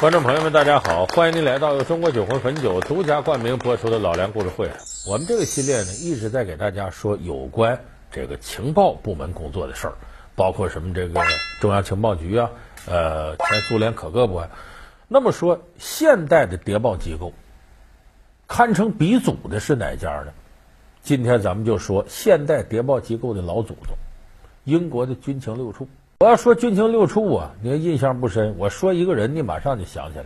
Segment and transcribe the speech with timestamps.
[0.00, 1.06] 观众朋友们，大家好！
[1.06, 4.68] 欢迎您来到由中国酒魂汾酒独家冠名播出的《老梁故事会》。
[5.10, 7.80] 我们这个系列呢，一直在给大家说有关
[8.12, 9.94] 这个情报部门工作的事儿，
[10.36, 11.20] 包括什么这个
[11.60, 12.48] 中央情报局啊，
[12.86, 14.48] 呃，前苏联可各部啊。
[15.08, 17.32] 那么说，现代的谍报机构
[18.46, 20.32] 堪称鼻祖的是哪家呢？
[21.02, 23.96] 今天咱们就说现代谍报机构的老祖宗——
[24.62, 25.88] 英国的军情六处。
[26.20, 28.56] 我要说军情六处啊，你看印象不深。
[28.58, 30.24] 我说一个人，你马上就想起来，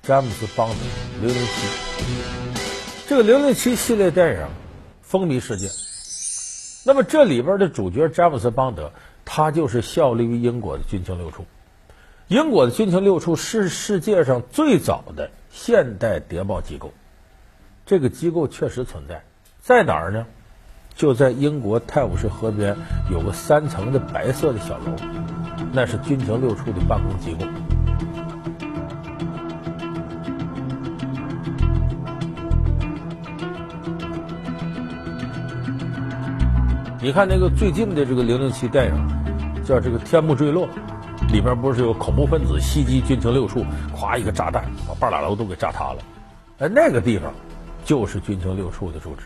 [0.00, 1.66] 詹姆斯邦德零零七。
[3.08, 4.46] 这个零零七系列电影
[5.00, 5.68] 风靡世界。
[6.86, 8.92] 那么这里边的主角詹姆斯邦德，
[9.24, 11.44] 他就是效力于英国的军情六处。
[12.28, 16.92] 英国的军情六处是世界上最早的现代谍报机构。
[17.84, 19.24] 这个机构确实存在，
[19.60, 20.24] 在哪儿呢？
[20.94, 22.76] 就在英国泰晤士河边
[23.10, 24.94] 有个三层的白色的小楼，
[25.74, 27.46] 那是军情六处的办公机构。
[37.00, 40.68] 你看那个最近的这个零零七电影，叫这个《天幕坠落》，
[41.32, 43.64] 里边不是有恐怖分子袭击军情六处，
[43.96, 45.98] 咵一个炸弹把半拉楼都给炸塌了。
[46.58, 47.32] 哎，那个地方
[47.84, 49.22] 就是军情六处的住址。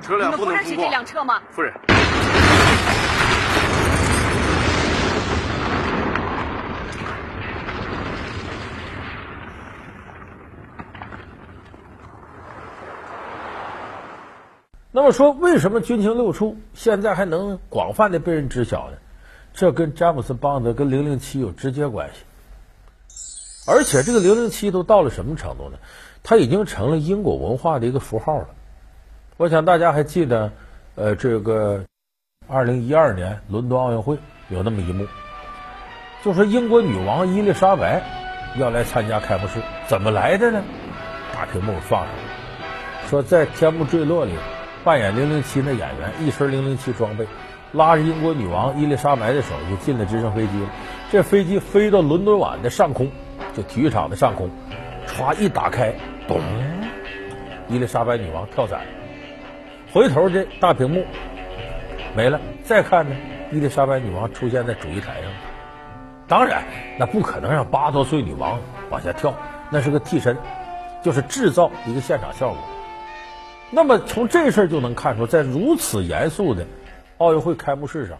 [0.00, 0.46] 车辆不能通过。
[0.46, 1.40] 你们不认识这辆车吗？
[1.50, 1.74] 夫人，
[14.92, 18.96] 那么说，为什么军情六处现在还能广泛的被人知晓呢？
[19.52, 22.24] 这跟詹姆斯邦德跟零零七有直接关系。
[23.66, 25.78] 而且这个零零七都到了什么程度呢？
[26.22, 28.48] 他已经成了英国文化的一个符号了。
[29.36, 30.50] 我想大家还记得，
[30.96, 31.84] 呃，这个
[32.48, 35.06] 二零一二年伦敦奥运会有那么一幕，
[36.24, 38.02] 就说英国女王伊丽莎白
[38.58, 40.62] 要来参加开幕式，怎么来的呢？
[41.32, 42.14] 大屏幕放上，
[43.08, 44.32] 说在天幕坠落里
[44.84, 47.26] 扮演零零七那演员一身零零七装备，
[47.72, 50.68] 拉着英国女王伊丽莎白的手就进了直升飞机了。
[51.10, 53.10] 这飞机飞到伦敦碗的上空，
[53.54, 54.48] 就体育场的上空，
[55.06, 55.92] 歘一打开，
[56.26, 56.40] 咚，
[57.68, 58.80] 伊丽莎白女王跳伞。
[59.92, 61.04] 回头这大屏幕
[62.16, 63.14] 没了，再看呢，
[63.52, 65.30] 伊丽莎白女王出现在主席台上。
[66.26, 66.62] 当然，
[66.96, 69.34] 那不可能让八多岁女王往下跳，
[69.68, 70.38] 那是个替身，
[71.02, 72.58] 就是制造一个现场效果。
[73.70, 76.66] 那么从这事儿就能看出，在如此严肃的
[77.18, 78.18] 奥运会开幕式上，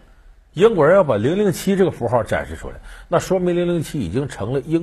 [0.53, 2.75] 英国人要把零零七这个符号展示出来，
[3.09, 4.79] 那说明零零七已经成了英。